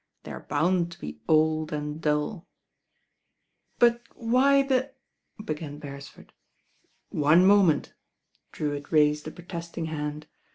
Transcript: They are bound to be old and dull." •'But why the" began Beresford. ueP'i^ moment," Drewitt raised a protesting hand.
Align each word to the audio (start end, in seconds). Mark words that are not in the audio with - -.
They 0.23 0.31
are 0.31 0.39
bound 0.49 0.91
to 0.93 0.99
be 0.99 1.19
old 1.27 1.71
and 1.71 2.01
dull." 2.01 2.47
•'But 3.79 3.99
why 4.15 4.63
the" 4.63 4.93
began 5.45 5.77
Beresford. 5.77 6.33
ueP'i^ 7.13 7.45
moment," 7.45 7.93
Drewitt 8.51 8.91
raised 8.91 9.27
a 9.27 9.31
protesting 9.31 9.85
hand. 9.85 10.25